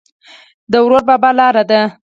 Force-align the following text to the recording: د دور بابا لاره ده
د 0.71 0.73
دور 0.87 1.01
بابا 1.09 1.29
لاره 1.37 1.63
ده 1.69 1.81